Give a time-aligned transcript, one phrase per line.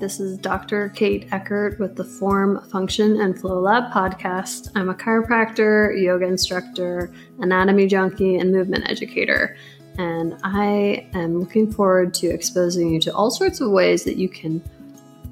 [0.00, 0.88] This is Dr.
[0.88, 4.70] Kate Eckert with the Form, Function, and Flow Lab podcast.
[4.74, 9.58] I'm a chiropractor, yoga instructor, anatomy junkie, and movement educator.
[9.98, 14.30] And I am looking forward to exposing you to all sorts of ways that you
[14.30, 14.62] can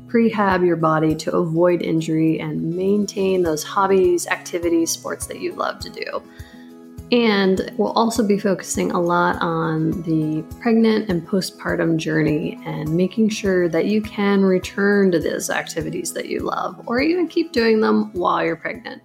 [0.06, 5.78] prehab your body to avoid injury and maintain those hobbies, activities, sports that you love
[5.78, 6.22] to do.
[7.10, 13.30] And we'll also be focusing a lot on the pregnant and postpartum journey and making
[13.30, 17.80] sure that you can return to those activities that you love or even keep doing
[17.80, 19.02] them while you're pregnant.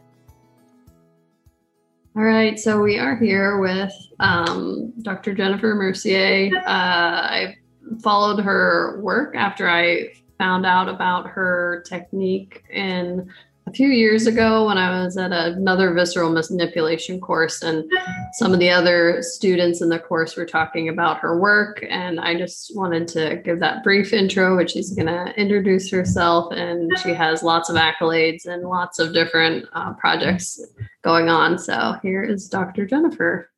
[2.15, 5.33] All right, so we are here with um, Dr.
[5.33, 6.51] Jennifer Mercier.
[6.57, 7.55] Uh, I
[8.03, 13.31] followed her work after I found out about her technique in
[13.65, 17.89] a few years ago when I was at another visceral manipulation course, and
[18.33, 21.83] some of the other students in the course were talking about her work.
[21.89, 26.51] And I just wanted to give that brief intro, which she's going to introduce herself.
[26.53, 30.59] And she has lots of accolades and lots of different uh, projects
[31.01, 31.57] going on.
[31.57, 32.85] So here is Dr.
[32.85, 33.49] Jennifer.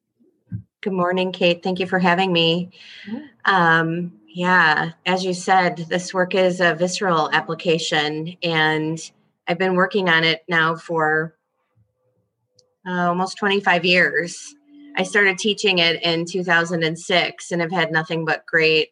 [0.81, 1.63] Good morning, Kate.
[1.63, 2.69] Thank you for having me.
[3.45, 8.99] Um, yeah, as you said, this work is a visceral application and
[9.47, 11.35] I've been working on it now for
[12.88, 14.55] uh, almost 25 years.
[14.97, 18.89] I started teaching it in 2006 and have had nothing but great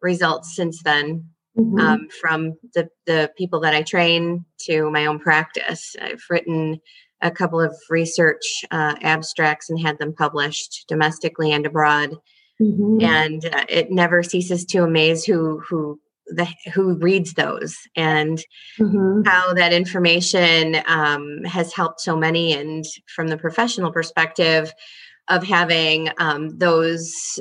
[0.00, 1.24] results since then
[1.58, 1.78] mm-hmm.
[1.78, 5.94] um, from the, the people that I train to my own practice.
[6.00, 6.80] I've written
[7.22, 12.16] a couple of research uh, abstracts and had them published domestically and abroad.
[12.60, 13.02] Mm-hmm.
[13.02, 15.98] And uh, it never ceases to amaze who who
[16.30, 18.42] the who reads those and
[18.78, 19.22] mm-hmm.
[19.26, 24.72] how that information um, has helped so many and from the professional perspective
[25.28, 27.38] of having um, those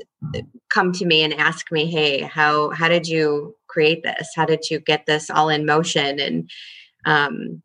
[0.70, 4.32] come to me and ask me hey how how did you create this?
[4.36, 6.20] How did you get this all in motion?
[6.20, 6.50] And
[7.06, 7.62] um,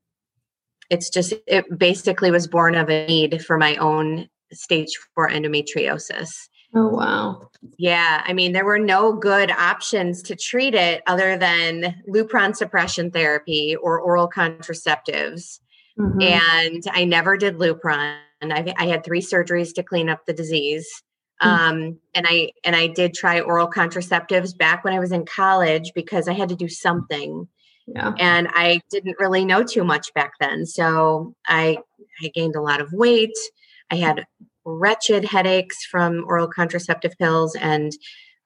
[0.90, 6.28] it's just it basically was born of a need for my own stage four endometriosis
[6.74, 7.50] Oh, wow.
[7.78, 8.22] Yeah.
[8.24, 13.76] I mean, there were no good options to treat it other than Lupron suppression therapy
[13.76, 15.60] or oral contraceptives.
[15.98, 16.20] Mm-hmm.
[16.20, 18.16] And I never did Lupron.
[18.42, 20.86] I, I, had three surgeries to clean up the disease.
[21.42, 21.48] Mm-hmm.
[21.48, 25.92] Um, and I and I did try oral contraceptives back when I was in college
[25.94, 27.48] because I had to do something.
[27.86, 28.12] Yeah.
[28.18, 30.66] And I didn't really know too much back then.
[30.66, 31.78] So I
[32.22, 33.36] I gained a lot of weight.
[33.90, 34.26] I had
[34.64, 37.92] wretched headaches from oral contraceptive pills and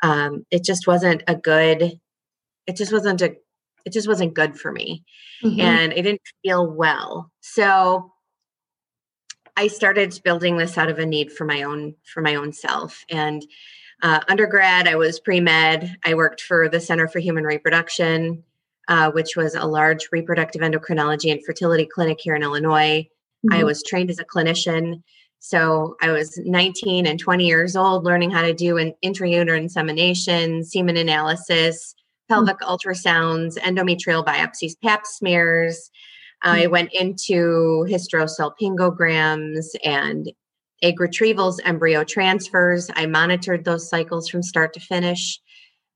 [0.02, 1.98] um, it just wasn't a good
[2.66, 3.36] it just wasn't a
[3.84, 5.04] it just wasn't good for me.
[5.42, 5.60] Mm-hmm.
[5.60, 7.30] and i didn't feel well.
[7.40, 8.12] So
[9.56, 13.04] i started building this out of a need for my own for my own self.
[13.08, 13.44] And
[14.02, 15.96] uh, undergrad i was pre-med.
[16.04, 18.44] I worked for the center for human reproduction
[18.88, 23.06] uh, which was a large reproductive endocrinology and fertility clinic here in illinois.
[23.46, 23.60] Mm-hmm.
[23.60, 25.02] i was trained as a clinician
[25.48, 30.62] so I was 19 and 20 years old, learning how to do an intrauterine insemination,
[30.62, 31.94] semen analysis,
[32.28, 32.70] pelvic mm-hmm.
[32.70, 35.90] ultrasounds, endometrial biopsies, pap smears.
[36.44, 36.54] Mm-hmm.
[36.54, 40.30] I went into hysterosalpingograms and
[40.82, 42.90] egg retrievals, embryo transfers.
[42.94, 45.40] I monitored those cycles from start to finish.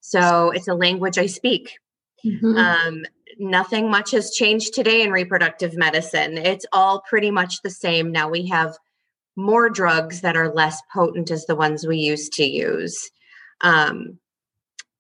[0.01, 1.77] So it's a language I speak.
[2.25, 2.57] Mm-hmm.
[2.57, 3.05] Um,
[3.39, 6.39] nothing much has changed today in reproductive medicine.
[6.39, 8.11] It's all pretty much the same.
[8.11, 8.79] Now we have
[9.37, 13.11] more drugs that are less potent as the ones we used to use.
[13.63, 14.19] Um,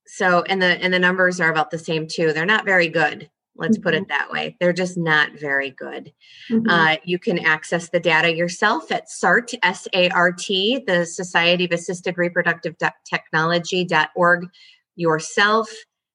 [0.06, 2.32] so and the and the numbers are about the same too.
[2.32, 3.30] They're not very good.
[3.54, 3.82] Let's mm-hmm.
[3.82, 4.08] put it mm-hmm.
[4.08, 4.56] that way.
[4.60, 6.12] They're just not very good.
[6.50, 6.68] Mm-hmm.
[6.68, 11.66] Uh, you can access the data yourself at SART, S A R T, the Society
[11.66, 14.48] of Assisted Reproductive Technology.org
[14.96, 15.70] yourself.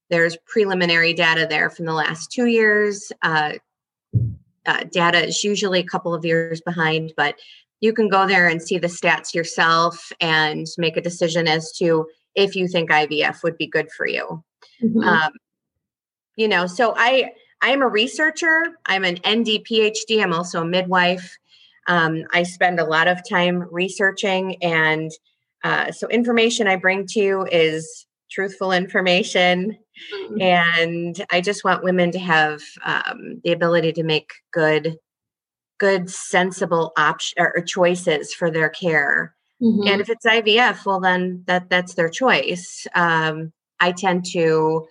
[0.10, 3.12] There's preliminary data there from the last two years.
[3.22, 3.54] Uh,
[4.66, 7.36] uh, data is usually a couple of years behind, but
[7.80, 12.08] you can go there and see the stats yourself and make a decision as to
[12.36, 14.44] if you think IVF would be good for you.
[14.84, 15.02] Mm-hmm.
[15.02, 15.32] Um,
[16.36, 17.32] you know, so I
[17.62, 18.64] I am a researcher.
[18.86, 20.22] I'm an ND PhD.
[20.22, 21.36] I'm also a midwife.
[21.88, 25.10] Um, I spend a lot of time researching, and
[25.64, 29.78] uh, so information I bring to you is truthful information.
[30.14, 30.42] Mm-hmm.
[30.42, 34.98] And I just want women to have um, the ability to make good
[35.78, 39.88] good sensible option or choices for their care mm-hmm.
[39.88, 44.88] and if it's ivf well then that that's their choice um, i tend to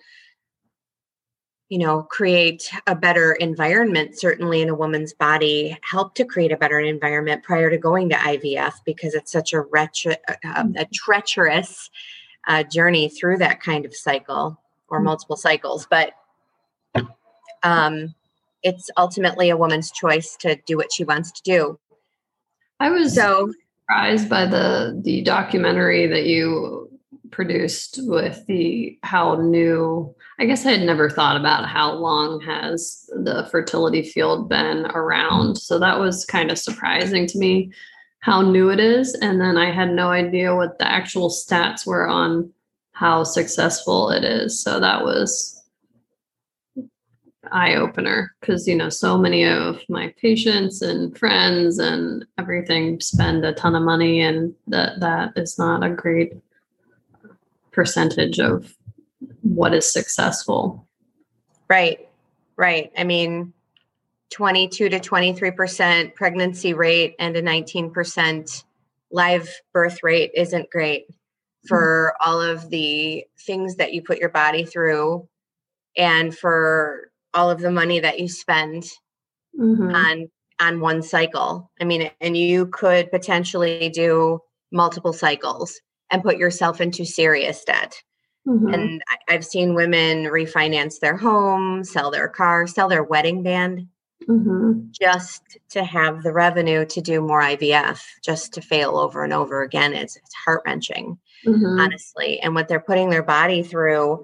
[1.69, 6.57] you know create a better environment certainly in a woman's body help to create a
[6.57, 10.85] better environment prior to going to ivf because it's such a, retro, uh, um, a
[10.93, 11.89] treacherous
[12.47, 14.59] uh, journey through that kind of cycle
[14.89, 15.05] or mm-hmm.
[15.05, 16.13] multiple cycles but
[17.63, 18.13] um,
[18.67, 21.79] it's ultimately a woman's choice to do what she wants to do.
[22.79, 26.89] I was so surprised by the the documentary that you
[27.31, 33.09] produced with the how new I guess I had never thought about how long has
[33.11, 35.57] the fertility field been around.
[35.57, 37.71] So that was kind of surprising to me
[38.19, 39.15] how new it is.
[39.15, 42.51] And then I had no idea what the actual stats were on
[42.91, 44.61] how successful it is.
[44.61, 45.56] So that was
[47.51, 53.45] eye opener because you know so many of my patients and friends and everything spend
[53.45, 56.33] a ton of money and that that is not a great
[57.71, 58.75] percentage of
[59.41, 60.87] what is successful
[61.69, 62.09] right
[62.55, 63.53] right i mean
[64.29, 68.63] 22 to 23% pregnancy rate and a 19%
[69.09, 71.07] live birth rate isn't great
[71.67, 72.29] for mm-hmm.
[72.29, 75.27] all of the things that you put your body through
[75.95, 78.83] and for all of the money that you spend
[79.59, 79.93] mm-hmm.
[79.93, 80.29] on
[80.59, 81.71] on one cycle.
[81.79, 84.39] I mean, and you could potentially do
[84.71, 85.79] multiple cycles
[86.11, 88.01] and put yourself into serious debt.
[88.47, 88.73] Mm-hmm.
[88.73, 93.87] And I, have seen women refinance their home, sell their car, sell their wedding band
[94.27, 94.83] mm-hmm.
[94.91, 99.63] just to have the revenue to do more IVF, just to fail over and over
[99.63, 99.93] again.
[99.93, 101.79] It's, it's heart wrenching, mm-hmm.
[101.79, 102.39] honestly.
[102.39, 104.23] And what they're putting their body through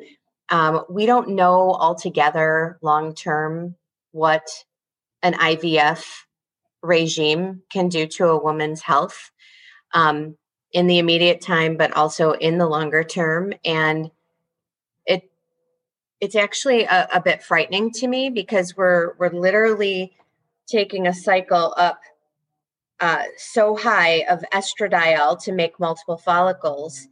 [0.54, 3.74] um, we don't know altogether long term
[4.12, 4.48] what
[5.24, 6.06] an IVF
[6.84, 9.32] regime can do to a woman's health
[9.96, 10.38] um,
[10.72, 13.56] in the immediate time, but also in the longer term.
[13.66, 14.12] And
[15.08, 15.24] it
[16.22, 20.16] it's actually a, a bit frightening to me because we're we're literally
[20.68, 22.00] taking a cycle up
[23.00, 27.08] uh, so high of estradiol to make multiple follicles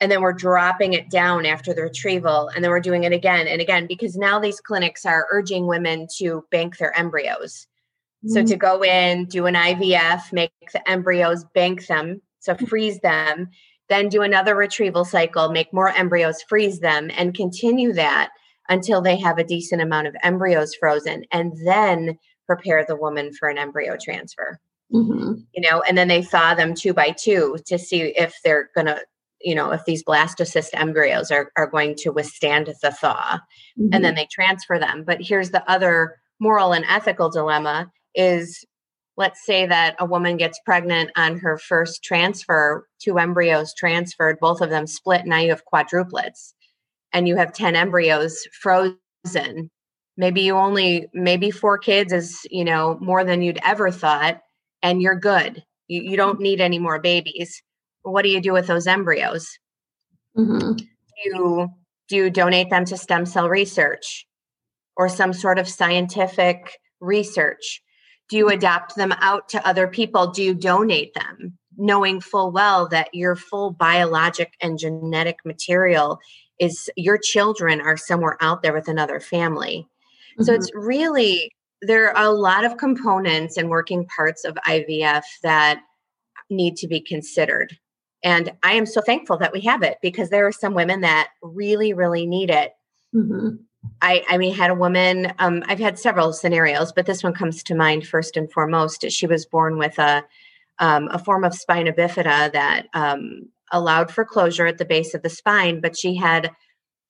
[0.00, 3.46] and then we're dropping it down after the retrieval and then we're doing it again
[3.46, 7.66] and again because now these clinics are urging women to bank their embryos
[8.24, 8.32] mm-hmm.
[8.32, 13.48] so to go in do an ivf make the embryos bank them so freeze them
[13.88, 18.30] then do another retrieval cycle make more embryos freeze them and continue that
[18.68, 23.48] until they have a decent amount of embryos frozen and then prepare the woman for
[23.48, 24.60] an embryo transfer
[24.92, 25.34] mm-hmm.
[25.52, 28.86] you know and then they thaw them two by two to see if they're going
[28.86, 29.00] to
[29.40, 33.38] you know if these blastocyst embryos are, are going to withstand the thaw
[33.78, 33.88] mm-hmm.
[33.92, 35.04] and then they transfer them.
[35.04, 38.64] But here's the other moral and ethical dilemma is
[39.16, 44.60] let's say that a woman gets pregnant on her first transfer two embryos transferred both
[44.60, 46.52] of them split now you have quadruplets
[47.12, 49.70] and you have 10 embryos frozen.
[50.16, 54.40] Maybe you only maybe four kids is you know more than you'd ever thought
[54.82, 55.62] and you're good.
[55.86, 57.62] You, you don't need any more babies
[58.02, 59.58] what do you do with those embryos?
[60.36, 60.74] Mm-hmm.
[60.74, 60.84] Do
[61.24, 61.68] you
[62.08, 64.26] do you donate them to stem cell research
[64.96, 67.82] or some sort of scientific research?
[68.28, 70.30] Do you adapt them out to other people?
[70.30, 76.18] Do you donate them, knowing full well that your full biologic and genetic material
[76.58, 79.86] is your children are somewhere out there with another family?
[80.32, 80.44] Mm-hmm.
[80.44, 85.80] So it's really there are a lot of components and working parts of IVF that
[86.50, 87.76] need to be considered.
[88.22, 91.28] And I am so thankful that we have it because there are some women that
[91.42, 92.72] really, really need it.
[93.14, 93.56] Mm-hmm.
[94.02, 97.62] I, I mean, had a woman, um, I've had several scenarios, but this one comes
[97.64, 99.08] to mind first and foremost.
[99.10, 100.24] She was born with a,
[100.78, 105.22] um, a form of spina bifida that um, allowed for closure at the base of
[105.22, 106.50] the spine, but she had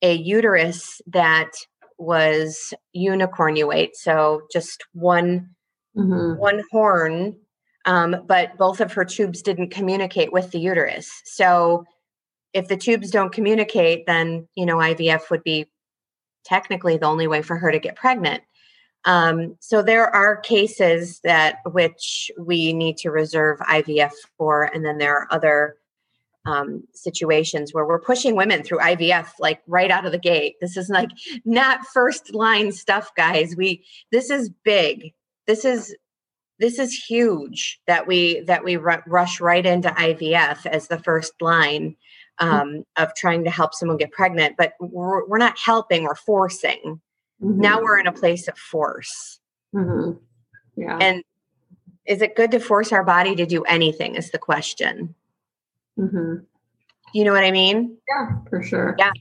[0.03, 1.51] a uterus that
[1.99, 3.91] was unicornuate.
[3.95, 5.51] So just one,
[5.97, 6.39] mm-hmm.
[6.39, 7.37] one horn
[7.85, 11.23] um, but both of her tubes didn't communicate with the uterus.
[11.25, 11.85] So
[12.53, 15.67] if the tubes don't communicate, then you know IVF would be
[16.45, 18.43] technically the only way for her to get pregnant.
[19.05, 24.99] Um, so there are cases that which we need to reserve IVF for, and then
[24.99, 25.77] there are other
[26.47, 30.57] um, situations where we're pushing women through IVF like right out of the gate.
[30.61, 31.11] This is like
[31.45, 33.55] not first line stuff, guys.
[33.57, 35.13] We this is big.
[35.47, 35.95] This is
[36.59, 41.33] this is huge that we that we r- rush right into IVF as the first
[41.41, 41.97] line
[42.41, 42.49] mm-hmm.
[42.49, 47.01] um, of trying to help someone get pregnant, but we're, we're not helping; we're forcing.
[47.43, 47.61] Mm-hmm.
[47.61, 49.39] Now we're in a place of force.
[49.75, 50.19] Mm-hmm.
[50.77, 50.99] Yeah.
[51.01, 51.23] And
[52.07, 54.17] is it good to force our body to do anything?
[54.17, 55.15] Is the question.
[55.99, 56.45] Mm-hmm.
[57.15, 57.97] You know what I mean?
[58.09, 58.97] Yeah, for sure.
[58.99, 59.13] Yeah.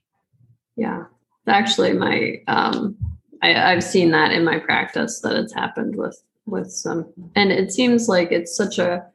[0.75, 1.03] Yeah.
[1.48, 2.98] Actually, my um,
[3.41, 7.72] I, I've seen that in my practice that it's happened with with some and it
[7.72, 9.06] seems like it's such a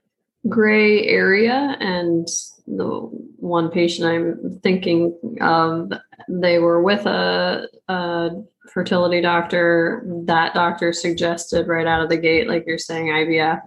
[0.48, 2.28] gray area and
[2.66, 2.88] the
[3.38, 5.92] one patient i'm thinking of
[6.28, 8.30] they were with a, a
[8.72, 10.02] fertility doctor.
[10.24, 13.60] That doctor suggested right out of the gate, like you're saying, IVF.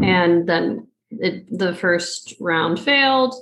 [0.00, 3.34] And then it, the first round failed.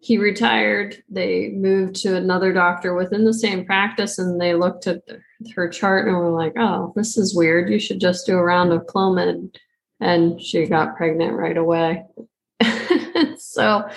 [0.00, 1.02] He retired.
[1.08, 5.02] They moved to another doctor within the same practice and they looked at
[5.54, 7.70] her chart and we're like, oh, this is weird.
[7.70, 9.54] You should just do a round of Clomid.
[10.00, 12.06] And she got pregnant right away.
[13.36, 13.88] so,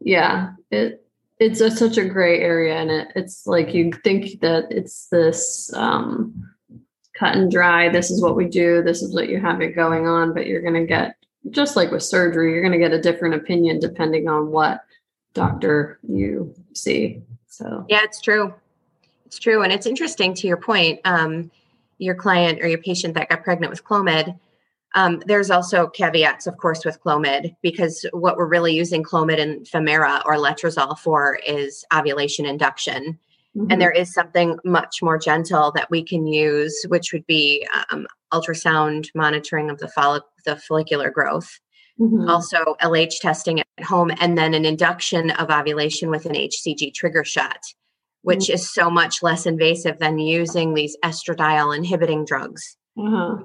[0.00, 1.06] yeah, it
[1.38, 5.72] it's a, such a gray area and it it's like you think that it's this
[5.74, 6.50] um,
[7.14, 10.06] cut and dry this is what we do this is what you have it going
[10.06, 11.16] on but you're going to get
[11.50, 14.80] just like with surgery you're going to get a different opinion depending on what
[15.34, 18.54] doctor you see so yeah it's true
[19.36, 21.50] it's true and it's interesting to your point um,
[21.98, 24.38] your client or your patient that got pregnant with clomid
[24.94, 29.66] um, there's also caveats, of course, with Clomid because what we're really using Clomid and
[29.66, 33.18] Femara or Letrozole for is ovulation induction.
[33.54, 33.70] Mm-hmm.
[33.70, 38.06] And there is something much more gentle that we can use, which would be um,
[38.32, 41.60] ultrasound monitoring of the, follic- the follicular growth.
[42.00, 42.28] Mm-hmm.
[42.28, 47.24] Also, LH testing at home, and then an induction of ovulation with an HCG trigger
[47.24, 47.60] shot,
[48.26, 48.54] which mm-hmm.
[48.54, 52.76] is so much less invasive than using these estradiol inhibiting drugs.
[52.98, 53.36] Uh-huh.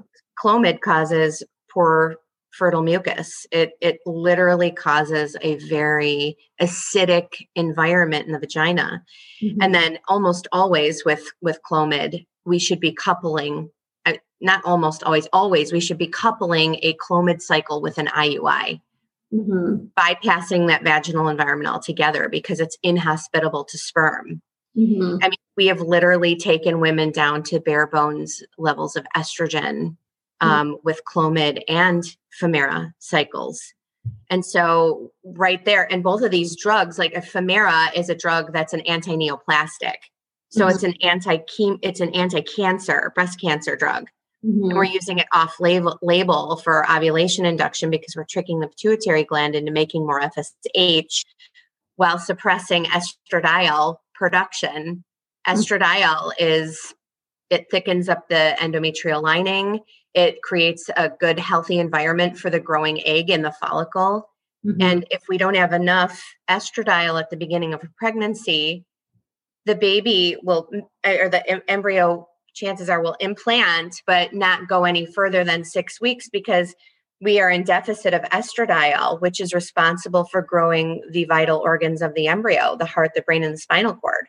[0.44, 2.16] Clomid causes poor
[2.50, 3.46] fertile mucus.
[3.52, 9.04] It it literally causes a very acidic environment in the vagina.
[9.44, 9.62] Mm-hmm.
[9.62, 13.70] And then almost always with with Clomid, we should be coupling
[14.08, 18.82] uh, not almost always always we should be coupling a Clomid cycle with an IUI.
[19.32, 19.86] Mm-hmm.
[19.96, 24.42] Bypassing that vaginal environment altogether because it's inhospitable to sperm.
[24.78, 25.18] Mm-hmm.
[25.22, 29.98] I mean, we have literally taken women down to bare bones levels of estrogen
[30.42, 30.48] Mm.
[30.48, 32.04] um, with Clomid and
[32.40, 33.74] Femara cycles.
[34.30, 38.52] And so, right there, and both of these drugs, like a Femara is a drug
[38.52, 39.96] that's an anti-neoplastic.
[40.50, 40.74] So mm-hmm.
[40.74, 41.40] it's an anti
[41.84, 44.08] it's an anti-cancer, breast cancer drug.
[44.44, 44.64] Mm-hmm.
[44.64, 49.24] And we're using it off label, label for ovulation induction because we're tricking the pituitary
[49.24, 51.24] gland into making more FSH
[51.98, 55.04] while suppressing estradiol production.
[55.48, 55.60] Mm-hmm.
[55.60, 56.94] Estradiol is
[57.50, 59.80] it thickens up the endometrial lining
[60.14, 64.30] it creates a good healthy environment for the growing egg in the follicle
[64.66, 64.82] mm-hmm.
[64.82, 68.86] and if we don't have enough estradiol at the beginning of a pregnancy
[69.66, 70.70] the baby will
[71.06, 76.30] or the embryo chances are will implant but not go any further than six weeks
[76.30, 76.76] because
[77.22, 82.14] we are in deficit of estradiol which is responsible for growing the vital organs of
[82.16, 84.28] the embryo the heart the brain and the spinal cord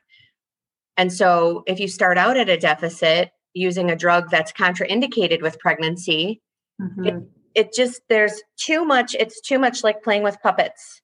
[0.96, 5.58] and so if you start out at a deficit using a drug that's contraindicated with
[5.58, 6.40] pregnancy
[6.80, 7.04] mm-hmm.
[7.04, 7.14] it,
[7.54, 11.00] it just there's too much it's too much like playing with puppets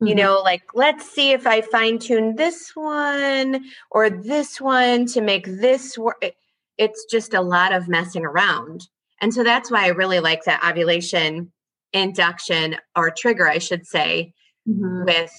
[0.00, 0.18] you mm-hmm.
[0.18, 5.46] know like let's see if i fine tune this one or this one to make
[5.46, 6.22] this work
[6.78, 8.88] it's just a lot of messing around
[9.20, 11.52] and so that's why i really like that ovulation
[11.92, 14.32] induction or trigger i should say
[14.68, 15.04] mm-hmm.
[15.04, 15.32] with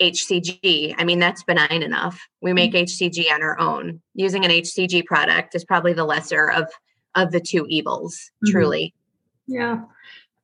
[0.00, 0.94] HCG.
[0.98, 2.20] I mean, that's benign enough.
[2.42, 2.84] We make mm-hmm.
[2.84, 4.02] HCG on our own.
[4.14, 6.70] Using an HCG product is probably the lesser of
[7.14, 8.50] of the two evils, mm-hmm.
[8.50, 8.94] truly.
[9.46, 9.82] Yeah.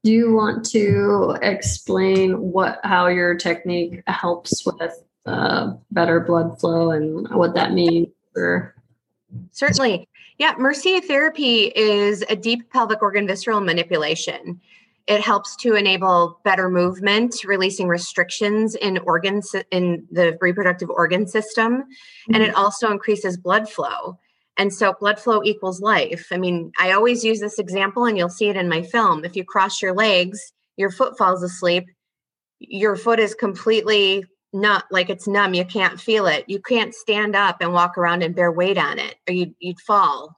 [0.04, 4.92] Do you want to explain what how your technique helps with
[5.26, 8.74] uh, better blood flow and what that means for
[9.52, 10.08] Certainly.
[10.40, 14.58] Yeah, Mercier therapy is a deep pelvic organ visceral manipulation.
[15.06, 21.82] It helps to enable better movement, releasing restrictions in organs in the reproductive organ system,
[21.82, 22.34] mm-hmm.
[22.34, 22.56] and it mm-hmm.
[22.56, 24.18] also increases blood flow.
[24.56, 26.28] And so blood flow equals life.
[26.32, 29.26] I mean, I always use this example and you'll see it in my film.
[29.26, 31.84] If you cross your legs, your foot falls asleep,
[32.60, 35.54] your foot is completely not like it's numb.
[35.54, 36.44] You can't feel it.
[36.48, 39.80] You can't stand up and walk around and bear weight on it, or you'd, you'd
[39.80, 40.36] fall.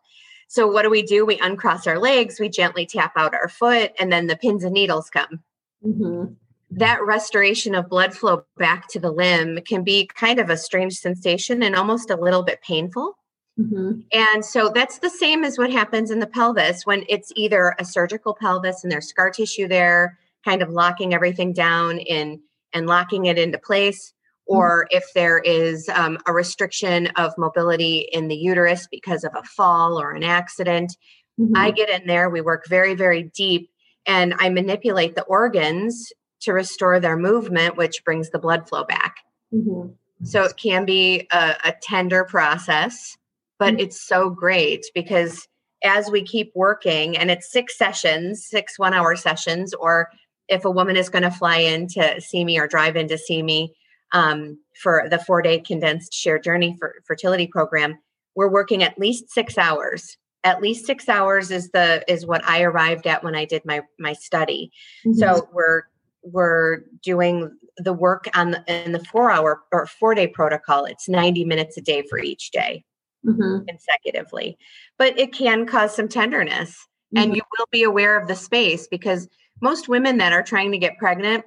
[0.49, 1.25] So what do we do?
[1.25, 4.75] We uncross our legs, we gently tap out our foot, and then the pins and
[4.75, 5.41] needles come.
[5.85, 6.35] Mm-hmm.
[6.73, 10.95] That restoration of blood flow back to the limb can be kind of a strange
[10.95, 13.17] sensation and almost a little bit painful.
[13.59, 14.01] Mm-hmm.
[14.13, 17.85] And so that's the same as what happens in the pelvis when it's either a
[17.85, 22.41] surgical pelvis and there's scar tissue there, kind of locking everything down in
[22.73, 24.13] and locking it into place,
[24.51, 24.59] Mm-hmm.
[24.59, 29.43] or if there is um, a restriction of mobility in the uterus because of a
[29.45, 30.97] fall or an accident.
[31.39, 31.57] Mm-hmm.
[31.57, 33.71] I get in there, we work very, very deep,
[34.05, 39.19] and I manipulate the organs to restore their movement, which brings the blood flow back.
[39.55, 39.93] Mm-hmm.
[40.25, 43.17] So it can be a, a tender process,
[43.61, 43.81] but mm-hmm.
[43.81, 45.47] it's so great because
[45.85, 50.11] as we keep working, and it's six sessions, six one hour sessions, or
[50.49, 53.19] if a woman is going to fly in to see me or drive in to
[53.19, 53.75] see me,
[54.13, 57.99] um, for the four day condensed shared journey for fertility program,
[58.35, 60.17] we're working at least six hours.
[60.45, 63.83] At least six hours is the is what I arrived at when I did my
[63.99, 64.71] my study.
[65.07, 65.19] Mm-hmm.
[65.19, 65.83] So we're
[66.23, 70.85] we're doing the work on the, in the four hour or four day protocol.
[70.85, 72.85] It's 90 minutes a day for each day
[73.27, 73.65] mm-hmm.
[73.67, 74.59] consecutively.
[74.99, 76.71] But it can cause some tenderness.
[77.15, 77.19] Mm-hmm.
[77.19, 79.29] And you will be aware of the space because
[79.63, 81.45] most women that are trying to get pregnant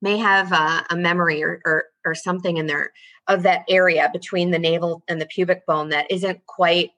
[0.00, 2.92] may have uh, a memory or, or, or something in there
[3.26, 6.92] of that area between the navel and the pubic bone that isn't quite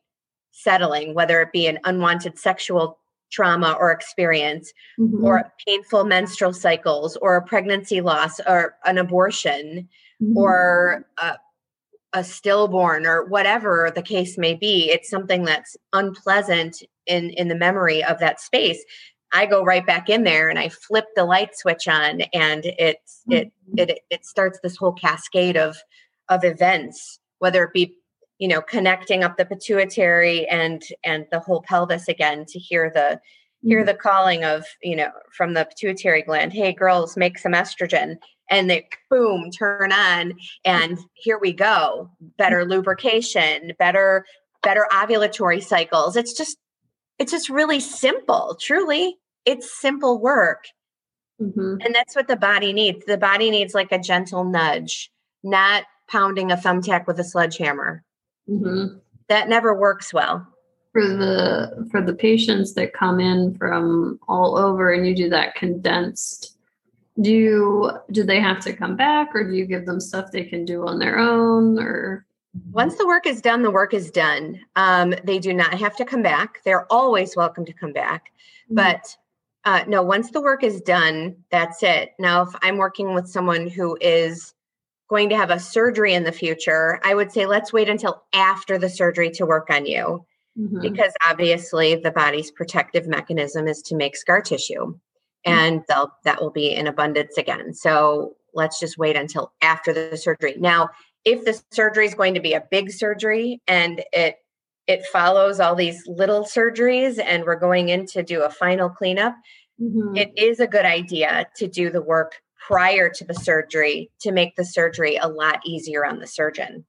[0.52, 2.98] settling, whether it be an unwanted sexual
[3.32, 5.24] trauma or experience, mm-hmm.
[5.24, 9.88] or painful menstrual cycles, or a pregnancy loss, or an abortion,
[10.22, 10.36] mm-hmm.
[10.36, 11.36] or a,
[12.12, 14.90] a stillborn, or whatever the case may be.
[14.90, 18.84] It's something that's unpleasant in in the memory of that space.
[19.32, 23.22] I go right back in there and I flip the light switch on, and it's
[23.28, 23.48] mm-hmm.
[23.78, 25.76] it it it starts this whole cascade of
[26.28, 27.96] of events, whether it be
[28.40, 33.20] you know connecting up the pituitary and and the whole pelvis again to hear the
[33.62, 33.86] hear mm-hmm.
[33.86, 38.16] the calling of you know from the pituitary gland hey girls make some estrogen
[38.48, 40.32] and they boom turn on
[40.64, 44.24] and here we go better lubrication better
[44.62, 46.56] better ovulatory cycles it's just
[47.20, 50.64] it's just really simple truly it's simple work
[51.40, 51.76] mm-hmm.
[51.80, 55.12] and that's what the body needs the body needs like a gentle nudge
[55.44, 58.02] not pounding a thumbtack with a sledgehammer
[58.50, 58.98] Mm-hmm.
[59.28, 60.46] That never works well.
[60.92, 65.54] For the for the patients that come in from all over and you do that
[65.54, 66.56] condensed,
[67.20, 70.44] do you do they have to come back or do you give them stuff they
[70.44, 72.26] can do on their own or
[72.72, 74.60] once the work is done, the work is done.
[74.76, 76.58] Um, they do not have to come back.
[76.64, 78.32] They're always welcome to come back.
[78.66, 78.74] Mm-hmm.
[78.74, 79.16] But
[79.64, 82.10] uh, no, once the work is done, that's it.
[82.18, 84.54] Now, if I'm working with someone who is
[85.08, 88.78] going to have a surgery in the future, I would say let's wait until after
[88.78, 90.24] the surgery to work on you.
[90.58, 90.80] Mm-hmm.
[90.80, 95.52] Because obviously, the body's protective mechanism is to make scar tissue, mm-hmm.
[95.52, 97.72] and that will be in abundance again.
[97.72, 100.56] So let's just wait until after the surgery.
[100.58, 100.88] Now,
[101.24, 104.36] if the surgery is going to be a big surgery and it
[104.86, 109.34] it follows all these little surgeries and we're going in to do a final cleanup,
[109.80, 110.16] mm-hmm.
[110.16, 114.56] it is a good idea to do the work prior to the surgery to make
[114.56, 116.84] the surgery a lot easier on the surgeon.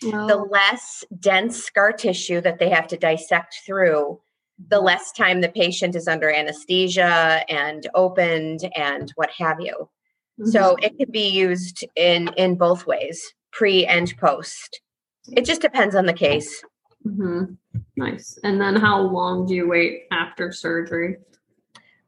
[0.00, 4.20] The less dense scar tissue that they have to dissect through,
[4.58, 4.86] the mm-hmm.
[4.86, 9.90] less time the patient is under anesthesia and opened and what have you.
[10.40, 10.50] Mm-hmm.
[10.50, 14.80] So it can be used in in both ways, pre and post.
[15.36, 16.62] It just depends on the case.
[17.04, 17.54] Mm-hmm.
[17.96, 18.38] Nice.
[18.44, 21.16] And then how long do you wait after surgery?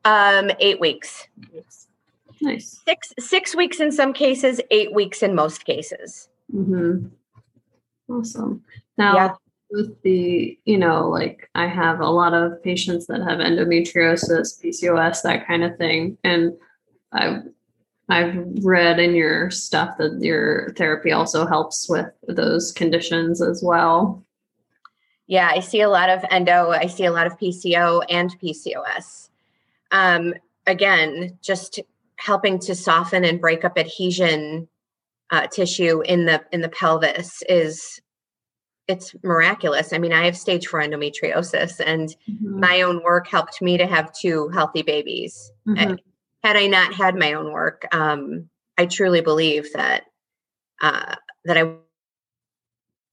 [0.04, 1.26] Um, eight weeks.
[2.40, 2.80] Nice.
[2.86, 6.28] Six six weeks in some cases, eight weeks in most cases.
[6.54, 7.08] Mm-hmm.
[8.08, 8.62] Awesome.
[8.96, 9.34] Now yeah.
[9.70, 15.22] with the, you know, like I have a lot of patients that have endometriosis, PCOS,
[15.22, 16.16] that kind of thing.
[16.22, 16.52] And
[17.12, 17.42] I've
[18.11, 24.25] I've read in your stuff that your therapy also helps with those conditions as well.
[25.27, 29.29] Yeah, I see a lot of endo, I see a lot of PCO and PCOS.
[29.92, 30.35] Um,
[30.66, 31.79] again, just
[32.16, 34.68] helping to soften and break up adhesion
[35.31, 38.01] uh, tissue in the in the pelvis is
[38.88, 39.92] it's miraculous.
[39.92, 42.59] I mean, I have stage four endometriosis, and mm-hmm.
[42.59, 45.53] my own work helped me to have two healthy babies.
[45.68, 45.94] Mm-hmm.
[46.42, 48.48] Had I not had my own work, um,
[48.79, 50.05] I truly believe that
[50.81, 51.74] uh, that I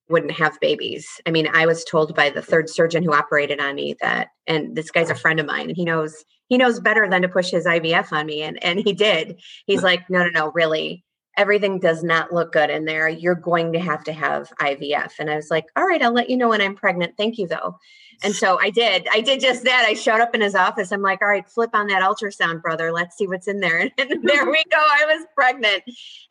[0.09, 1.05] wouldn't have babies.
[1.25, 4.75] I mean, I was told by the third surgeon who operated on me that, and
[4.75, 7.49] this guy's a friend of mine, and he knows he knows better than to push
[7.49, 8.41] his IVF on me.
[8.41, 9.39] And, and he did.
[9.65, 11.03] He's like, no, no, no, really.
[11.37, 13.07] Everything does not look good in there.
[13.07, 15.13] You're going to have to have IVF.
[15.19, 17.15] And I was like, all right, I'll let you know when I'm pregnant.
[17.15, 17.77] Thank you, though.
[18.23, 19.07] And so I did.
[19.13, 19.85] I did just that.
[19.87, 20.91] I showed up in his office.
[20.91, 22.91] I'm like, all right, flip on that ultrasound, brother.
[22.91, 23.89] Let's see what's in there.
[23.97, 24.77] And there we go.
[24.77, 25.83] I was pregnant.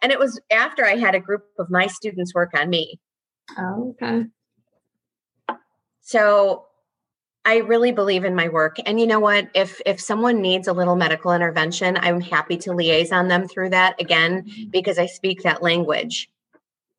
[0.03, 2.99] And it was after I had a group of my students work on me.
[3.57, 4.25] Oh, okay.
[6.01, 6.66] So
[7.47, 8.77] I really believe in my work.
[8.85, 9.49] And you know what?
[9.55, 13.99] If if someone needs a little medical intervention, I'm happy to liaison them through that
[14.01, 14.71] again mm-hmm.
[14.71, 16.29] because I speak that language.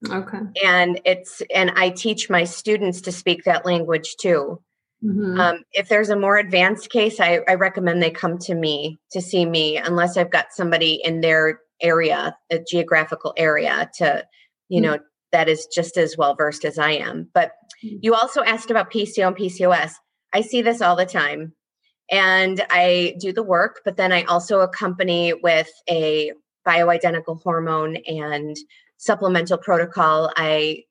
[0.09, 0.39] Okay.
[0.63, 4.61] And it's and I teach my students to speak that language too.
[5.03, 5.39] Mm-hmm.
[5.39, 9.21] Um, if there's a more advanced case, I, I recommend they come to me to
[9.21, 14.25] see me, unless I've got somebody in their area, a geographical area, to
[14.69, 14.93] you mm-hmm.
[14.93, 14.99] know
[15.33, 17.29] that is just as well versed as I am.
[17.33, 17.51] But
[17.83, 17.97] mm-hmm.
[18.01, 19.91] you also asked about PCO and PCOS.
[20.33, 21.53] I see this all the time.
[22.09, 26.31] And I do the work, but then I also accompany with a
[26.65, 28.55] bioidentical hormone and
[28.97, 30.83] supplemental protocol, I,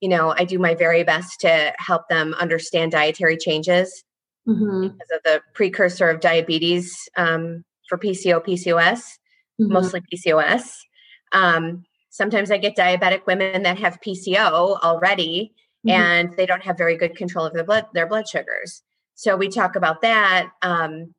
[0.00, 4.04] you know, I do my very best to help them understand dietary changes
[4.46, 4.88] mm-hmm.
[4.88, 9.00] because of the precursor of diabetes um, for PCO, PCOS,
[9.60, 9.72] mm-hmm.
[9.72, 10.72] mostly PCOS.
[11.32, 15.52] Um, sometimes I get diabetic women that have PCO already
[15.86, 15.90] mm-hmm.
[15.90, 18.82] and they don't have very good control of their blood their blood sugars.
[19.14, 20.48] So we talk about that.
[20.62, 21.14] Um,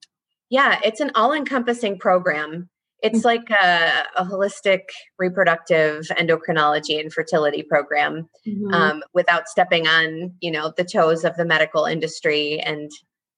[0.50, 2.70] yeah, it's an all-encompassing program.
[3.02, 3.28] It's mm-hmm.
[3.28, 4.82] like a, a, holistic
[5.18, 8.74] reproductive endocrinology and fertility program mm-hmm.
[8.74, 12.60] um, without stepping on, you know, the toes of the medical industry.
[12.60, 12.90] And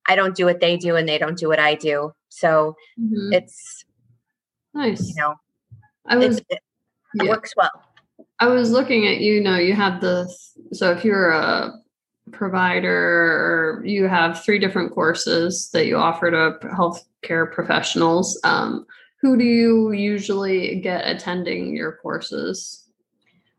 [0.08, 2.14] I don't do what they do, and they don't do what I do.
[2.30, 3.34] So mm-hmm.
[3.34, 3.84] it's
[4.74, 5.08] nice.
[5.10, 5.36] You know,
[6.08, 6.38] I was.
[6.38, 6.60] It, it,
[7.16, 7.30] yeah.
[7.30, 7.72] works well.
[8.40, 10.32] I was looking at you know you have the
[10.74, 11.74] so if you're a
[12.32, 18.40] provider you have three different courses that you offer to healthcare professionals.
[18.44, 18.86] Um,
[19.22, 22.84] who do you usually get attending your courses?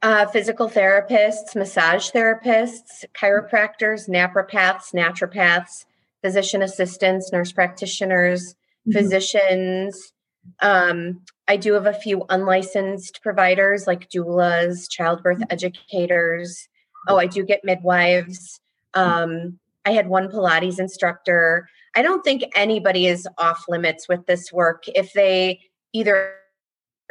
[0.01, 5.87] Uh, physical therapists, massage therapists, chiropractors, napropaths, naturopaths,
[6.23, 8.93] physician assistants, nurse practitioners, mm-hmm.
[8.93, 10.13] physicians,
[10.61, 15.53] um, I do have a few unlicensed providers like doulas, childbirth mm-hmm.
[15.53, 16.69] educators.
[17.09, 18.61] Oh, I do get midwives.
[18.95, 21.69] Um, I had one Pilates instructor.
[21.95, 25.61] I don't think anybody is off limits with this work if they
[25.93, 26.35] either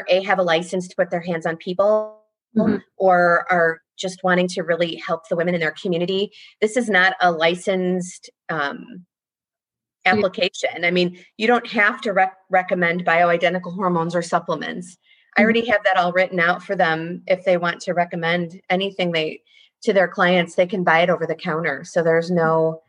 [0.09, 2.21] a have a license to put their hands on people
[2.55, 2.77] mm-hmm.
[2.97, 6.31] or are just wanting to really help the women in their community.
[6.61, 9.05] This is not a licensed um,
[10.07, 10.83] application.
[10.83, 14.93] I mean, you don't have to rec- recommend bioidentical hormones or supplements.
[14.93, 15.41] Mm-hmm.
[15.41, 17.21] I already have that all written out for them.
[17.27, 19.41] If they want to recommend anything they
[19.83, 21.83] to their clients, they can buy it over the counter.
[21.83, 22.81] So there's no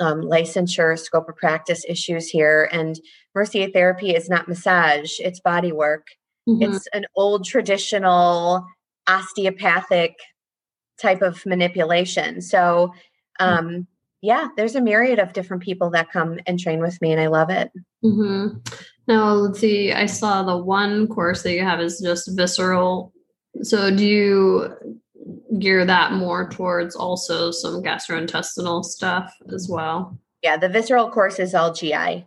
[0.00, 2.68] um, licensure, scope of practice issues here.
[2.72, 2.98] And
[3.34, 6.08] Mercier therapy is not massage; it's body work.
[6.48, 6.74] Mm-hmm.
[6.74, 8.66] It's an old traditional
[9.06, 10.16] osteopathic
[11.00, 12.40] type of manipulation.
[12.40, 12.92] So
[13.40, 13.66] mm-hmm.
[13.66, 13.86] um,
[14.22, 17.26] yeah, there's a myriad of different people that come and train with me, and I
[17.26, 17.72] love it.
[18.04, 18.58] Mm-hmm.
[19.08, 19.92] Now, let's see.
[19.92, 23.12] I saw the one course that you have is just visceral.
[23.62, 24.96] So, do you
[25.58, 30.16] gear that more towards also some gastrointestinal stuff as well?
[30.42, 32.26] Yeah, the visceral course is all GI.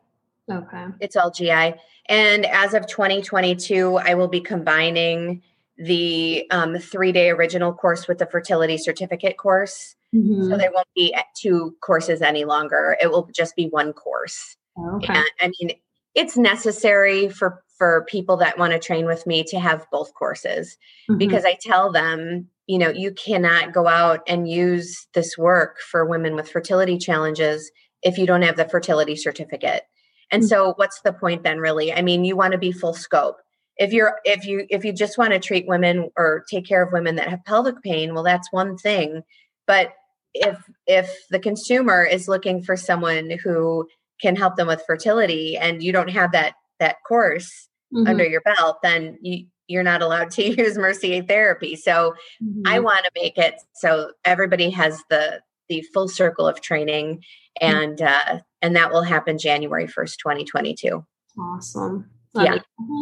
[0.52, 0.86] Okay.
[1.00, 1.76] It's all GI.
[2.08, 5.42] And as of 2022, I will be combining
[5.78, 9.96] the um, three day original course with the fertility certificate course.
[10.14, 10.50] Mm-hmm.
[10.50, 12.98] So there won't be two courses any longer.
[13.02, 14.56] It will just be one course.
[14.78, 15.14] Okay.
[15.14, 15.72] And, I mean,
[16.14, 20.78] it's necessary for for people that want to train with me to have both courses
[21.10, 21.18] mm-hmm.
[21.18, 26.06] because I tell them, you know, you cannot go out and use this work for
[26.06, 27.70] women with fertility challenges
[28.02, 29.84] if you don't have the fertility certificate.
[30.32, 30.48] And mm-hmm.
[30.48, 31.94] so what's the point then really?
[31.94, 33.38] I mean, you want to be full scope.
[33.78, 36.94] If you're if you if you just want to treat women or take care of
[36.94, 39.24] women that have pelvic pain, well that's one thing.
[39.68, 39.94] But
[40.36, 43.88] if if the consumer is looking for someone who
[44.22, 48.08] can help them with fertility and you don't have that that course mm-hmm.
[48.08, 52.62] under your belt then you you're not allowed to use Mercier therapy so mm-hmm.
[52.66, 57.22] i want to make it so everybody has the the full circle of training
[57.62, 57.76] mm-hmm.
[57.76, 61.04] and uh and that will happen january 1st 2022
[61.40, 62.10] awesome
[62.44, 62.58] yeah.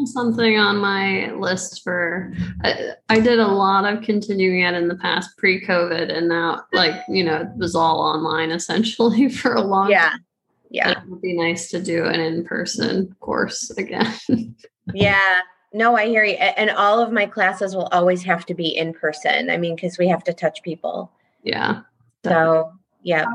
[0.05, 4.95] something on my list for I, I, did a lot of continuing ed in the
[4.95, 9.89] past pre-covid and now like you know it was all online essentially for a long
[9.89, 10.09] yeah.
[10.09, 10.25] time.
[10.69, 10.91] yeah.
[10.91, 14.13] It would be nice to do an in-person course again.
[14.93, 15.39] Yeah.
[15.71, 16.33] No i hear you.
[16.33, 19.49] And all of my classes will always have to be in person.
[19.49, 21.09] I mean because we have to touch people.
[21.41, 21.83] Yeah.
[22.25, 23.25] So yeah.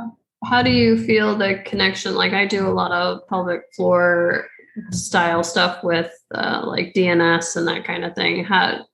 [0.44, 4.46] how do you feel the connection like i do a lot of pelvic floor
[4.90, 8.44] style stuff with uh, like DNS and that kind of thing.
[8.44, 8.86] How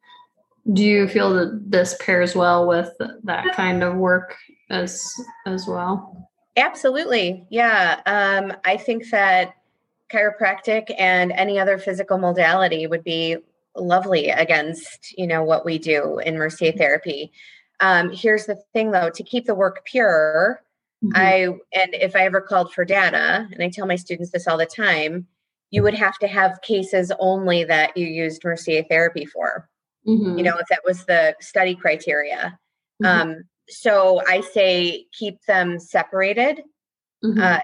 [0.72, 2.90] do you feel that this pairs well with
[3.24, 4.36] that kind of work
[4.70, 5.12] as
[5.46, 6.30] as well?
[6.56, 8.00] Absolutely, yeah.
[8.06, 9.54] Um, I think that
[10.12, 13.36] chiropractic and any other physical modality would be
[13.76, 17.32] lovely against you know what we do in Mercier therapy.
[17.80, 20.62] Um, here's the thing though: to keep the work pure,
[21.04, 21.16] mm-hmm.
[21.16, 21.34] I
[21.78, 24.66] and if I ever called for data, and I tell my students this all the
[24.66, 25.26] time,
[25.74, 29.68] you would have to have cases only that you used Mercier therapy for.
[30.06, 30.38] Mm-hmm.
[30.38, 32.56] You know, if that was the study criteria.
[33.02, 33.30] Mm-hmm.
[33.30, 36.60] Um, so I say keep them separated.
[37.24, 37.40] Mm-hmm.
[37.40, 37.58] Uh,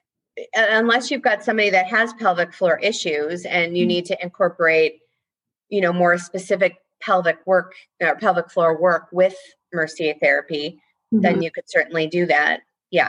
[0.57, 3.89] unless you've got somebody that has pelvic floor issues and you mm-hmm.
[3.89, 4.99] need to incorporate,
[5.69, 9.37] you know, more specific pelvic work or pelvic floor work with
[9.73, 10.81] Mercier therapy,
[11.13, 11.43] then mm-hmm.
[11.43, 12.63] you could certainly do that.
[12.91, 13.09] Yeah.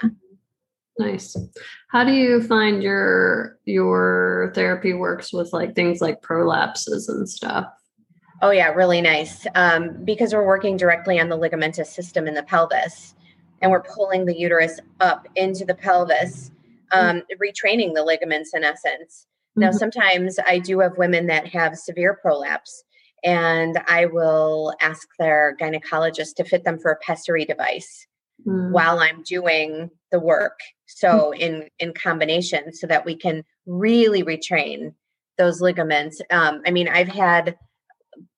[1.02, 1.36] Nice.
[1.90, 7.66] How do you find your your therapy works with like things like prolapses and stuff?
[8.42, 9.46] Oh, yeah, really nice.
[9.54, 13.14] Um, because we're working directly on the ligamentous system in the pelvis
[13.62, 16.50] and we're pulling the uterus up into the pelvis,
[16.92, 17.42] um, mm-hmm.
[17.42, 19.28] retraining the ligaments in essence.
[19.56, 19.78] Now, mm-hmm.
[19.78, 22.84] sometimes I do have women that have severe prolapse,
[23.24, 28.08] and I will ask their gynecologist to fit them for a pessary device
[28.48, 28.72] mm.
[28.72, 30.60] while I'm doing the work.
[30.96, 31.40] So, mm.
[31.40, 34.94] in in combination, so that we can really retrain
[35.38, 36.22] those ligaments.
[36.30, 37.58] Um, I mean, I've had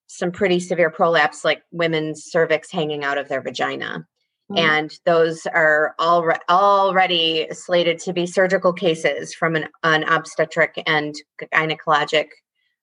[0.08, 4.06] some pretty severe prolapse, like women's cervix hanging out of their vagina.
[4.52, 4.60] Mm.
[4.60, 11.16] And those are all already slated to be surgical cases from an, an obstetric and
[11.54, 12.28] gynecologic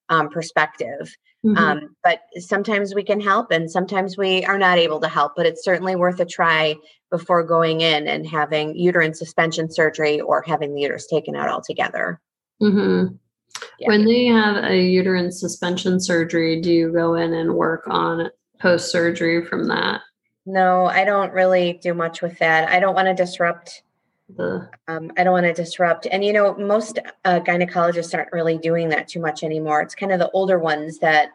[0.09, 1.15] um, perspective.
[1.44, 1.57] Mm-hmm.
[1.57, 5.46] Um, but sometimes we can help and sometimes we are not able to help, but
[5.46, 6.76] it's certainly worth a try
[7.11, 12.20] before going in and having uterine suspension surgery or having the uterus taken out altogether.
[12.62, 13.14] Mm-hmm.
[13.79, 13.88] Yeah.
[13.88, 18.92] When they have a uterine suspension surgery, do you go in and work on post
[18.92, 20.03] surgery from that?
[20.46, 22.68] No, I don't really do much with that.
[22.68, 23.83] I don't want to disrupt.
[24.88, 28.88] Um, I don't want to disrupt, and you know, most uh, gynecologists aren't really doing
[28.90, 29.83] that too much anymore.
[29.83, 31.31] It's kind of the older ones that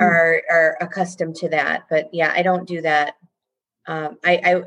[0.00, 0.06] mm.
[0.06, 1.84] are are accustomed to that.
[1.90, 3.14] But yeah, I don't do that.
[3.86, 4.62] Um, I, I,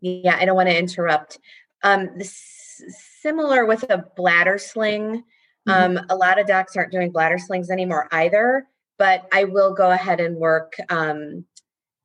[0.00, 1.38] yeah, I don't want to interrupt.
[1.82, 2.82] Um, this,
[3.20, 5.22] similar with a bladder sling.
[5.68, 5.98] Mm-hmm.
[5.98, 8.66] Um, a lot of docs aren't doing bladder slings anymore either,
[8.98, 10.74] but I will go ahead and work.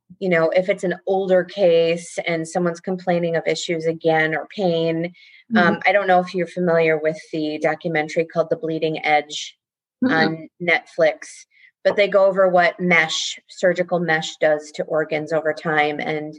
[0.09, 4.47] Um, you know, if it's an older case and someone's complaining of issues again or
[4.47, 5.13] pain.
[5.53, 5.57] Mm-hmm.
[5.57, 9.57] Um, I don't know if you're familiar with the documentary called The Bleeding Edge
[10.03, 10.13] mm-hmm.
[10.13, 11.45] on Netflix,
[11.83, 15.99] but they go over what mesh, surgical mesh, does to organs over time.
[15.99, 16.35] And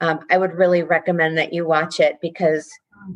[0.00, 2.70] um, I would really recommend that you watch it because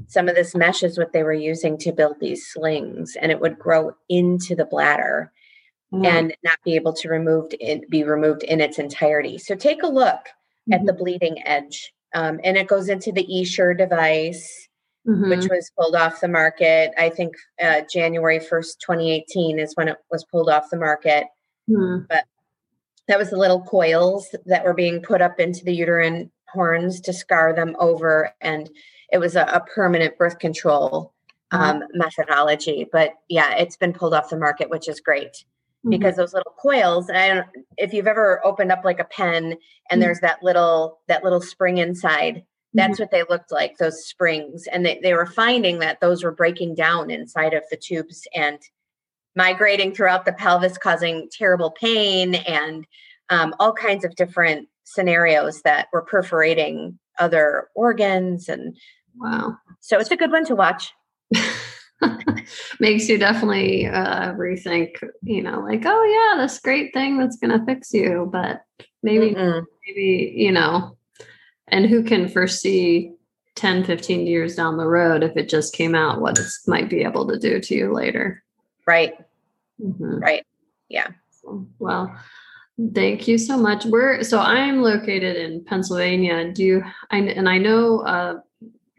[0.07, 3.41] some of this mesh is what they were using to build these slings, and it
[3.41, 5.33] would grow into the bladder
[5.93, 6.07] mm.
[6.07, 9.39] and not be able to removed in, be removed in its entirety.
[9.39, 10.21] So take a look
[10.69, 10.73] mm-hmm.
[10.73, 14.69] at the bleeding edge, um, and it goes into the Essure device.
[15.05, 15.31] Mm-hmm.
[15.31, 16.93] Which was pulled off the market.
[16.97, 21.27] I think uh, January 1st, 2018 is when it was pulled off the market.
[21.69, 22.07] Mm.
[22.09, 22.23] But
[23.09, 27.13] that was the little coils that were being put up into the uterine horns to
[27.13, 28.33] scar them over.
[28.41, 28.71] And
[29.11, 31.13] it was a, a permanent birth control
[31.53, 31.63] mm-hmm.
[31.63, 31.99] um, mm-hmm.
[31.99, 32.89] methodology.
[32.91, 35.52] But yeah, it's been pulled off the market, which is great mm-hmm.
[35.89, 37.11] Because those little coils.
[37.11, 37.45] And
[37.77, 40.01] if you've ever opened up like a pen and mm-hmm.
[40.01, 43.03] there's that little that little spring inside, that's mm-hmm.
[43.03, 43.79] what they looked like.
[43.79, 47.77] Those springs, and they, they were finding that those were breaking down inside of the
[47.77, 48.59] tubes and
[49.35, 52.87] migrating throughout the pelvis, causing terrible pain and
[53.31, 58.77] um, all kinds of different scenarios that were perforating other organs and
[59.17, 60.93] wow so it's a good one to watch
[62.81, 67.65] makes you definitely uh, rethink you know like oh yeah this great thing that's gonna
[67.65, 68.63] fix you but
[69.03, 69.65] maybe Mm-mm.
[69.87, 70.97] maybe you know
[71.69, 73.13] and who can foresee
[73.55, 77.03] 10 15 years down the road if it just came out what it might be
[77.03, 78.43] able to do to you later
[78.87, 79.15] right
[79.81, 80.19] mm-hmm.
[80.19, 80.47] right
[80.89, 81.09] yeah
[81.79, 82.15] well
[82.95, 83.85] Thank you so much.
[83.85, 86.53] We're so I'm located in Pennsylvania.
[86.53, 86.85] Do you?
[87.11, 88.43] I, and I know a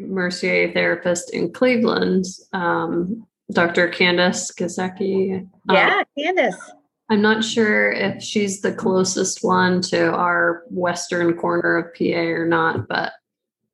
[0.03, 3.87] Mercier therapist in Cleveland, um, Dr.
[3.87, 5.47] Candace Kaseki.
[5.69, 6.71] Yeah, um, Candace.
[7.09, 12.47] I'm not sure if she's the closest one to our western corner of PA or
[12.47, 13.13] not, but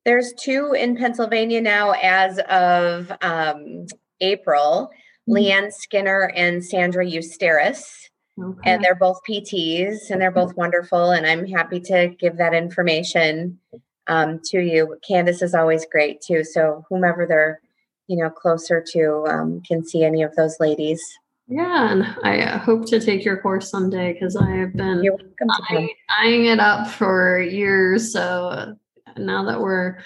[0.04, 3.86] there's two in Pennsylvania now as of um,
[4.20, 4.90] April.
[5.28, 5.36] Mm-hmm.
[5.36, 7.84] Leanne Skinner and Sandra Eusteris.
[8.42, 8.70] Okay.
[8.70, 11.10] And they're both PTs and they're both wonderful.
[11.10, 13.58] And I'm happy to give that information
[14.10, 14.98] um, to you.
[15.06, 16.44] Candace is always great too.
[16.44, 17.60] So whomever they're,
[18.08, 21.00] you know, closer to um, can see any of those ladies.
[21.46, 25.04] Yeah, and I uh, hope to take your course someday because I have been
[25.68, 28.12] eyeing, eyeing, it up for years.
[28.12, 28.76] So
[29.16, 29.98] now that we're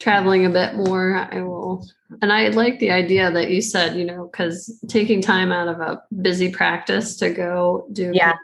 [0.00, 1.86] traveling a bit more, I will.
[2.20, 5.80] And I like the idea that you said, you know, because taking time out of
[5.80, 8.34] a busy practice to go do yeah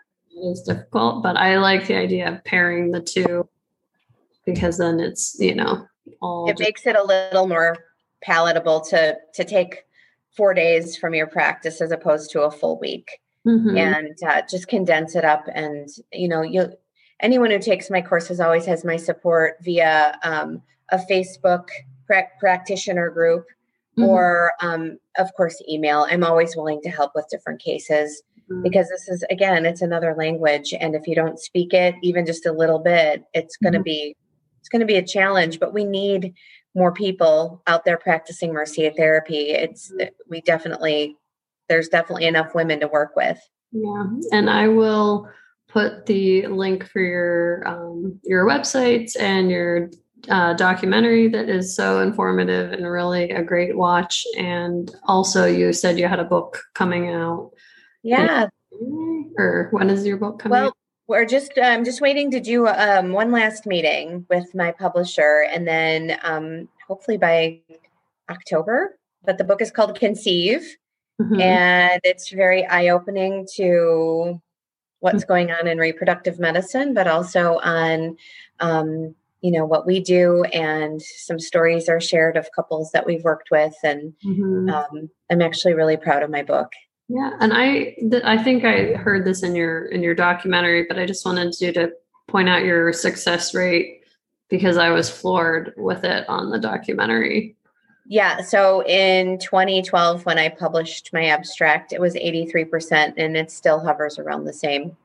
[0.45, 1.23] is difficult.
[1.23, 3.49] But I like the idea of pairing the two
[4.53, 5.87] because then it's you know
[6.21, 6.49] all.
[6.49, 7.77] It just- makes it a little more
[8.23, 9.85] palatable to to take
[10.37, 13.21] four days from your practice as opposed to a full week.
[13.47, 13.79] Mm-hmm.
[13.79, 16.71] and uh, just condense it up and you know you
[17.21, 21.69] anyone who takes my courses always has my support via um, a Facebook
[22.07, 23.45] pra- practitioner group,
[23.99, 24.05] mm-hmm.
[24.05, 26.07] or um, of course, email.
[26.09, 28.63] I'm always willing to help with different cases mm-hmm.
[28.63, 30.75] because this is, again, it's another language.
[30.79, 33.85] And if you don't speak it even just a little bit, it's going to mm-hmm.
[33.85, 34.17] be
[34.69, 36.35] it's going to be a challenge but we need
[36.75, 40.09] more people out there practicing mercier therapy it's mm-hmm.
[40.29, 41.17] we definitely
[41.69, 43.39] there's definitely enough women to work with
[43.73, 45.29] yeah and i will
[45.69, 49.91] put the link for your um, your websites and your
[50.29, 54.27] uh, documentary that is so informative and really a great watch.
[54.37, 57.53] And also, you said you had a book coming out.
[58.03, 58.49] Yeah.
[59.37, 60.59] Or when is your book coming?
[60.59, 60.77] Well, out?
[61.09, 65.67] We're just I'm just waiting to do um, one last meeting with my publisher, and
[65.67, 67.61] then um, hopefully by
[68.31, 68.99] October.
[69.25, 70.77] But the book is called Conceive,
[71.21, 71.41] mm-hmm.
[71.41, 74.41] and it's very eye opening to
[75.01, 75.29] what's mm-hmm.
[75.29, 78.17] going on in reproductive medicine, but also on
[78.61, 83.23] um, you know what we do and some stories are shared of couples that we've
[83.23, 84.69] worked with and mm-hmm.
[84.69, 86.73] um, i'm actually really proud of my book
[87.09, 90.99] yeah and i th- i think i heard this in your in your documentary but
[90.99, 91.91] i just wanted you to
[92.29, 94.03] point out your success rate
[94.49, 97.57] because i was floored with it on the documentary
[98.07, 103.81] yeah so in 2012 when i published my abstract it was 83% and it still
[103.81, 104.97] hovers around the same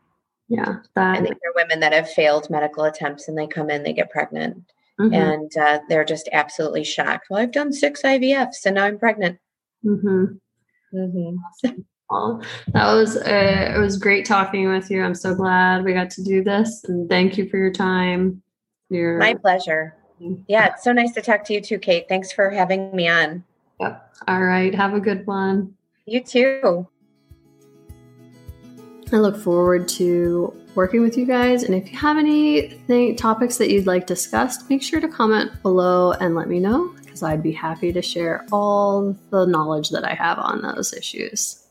[0.50, 3.70] yeah that, i think there are women that have failed medical attempts and they come
[3.70, 4.58] in they get pregnant
[5.00, 5.14] mm-hmm.
[5.14, 9.40] and uh, they're just absolutely shocked well i've done six ivfs and now i'm pregnant
[9.86, 10.26] mm-hmm.
[10.94, 11.38] Mm-hmm.
[11.46, 11.86] Awesome.
[12.10, 15.02] Well, that was uh, it was great talking with you.
[15.02, 18.42] I'm so glad we got to do this and thank you for your time
[18.90, 19.96] your my pleasure.
[20.48, 22.08] Yeah it's so nice to talk to you too kate.
[22.08, 23.44] Thanks for having me on.
[23.80, 24.16] Yep.
[24.28, 25.74] All right have a good one.
[26.06, 26.88] You too.
[29.12, 31.64] I look forward to working with you guys.
[31.64, 36.14] And if you have any topics that you'd like discussed, make sure to comment below
[36.14, 40.16] and let me know because I'd be happy to share all the knowledge that I
[40.16, 41.63] have on those issues.